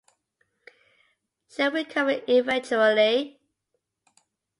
She 1.47 1.61
will 1.61 1.73
recover 1.73 2.23
eventually. 2.27 3.39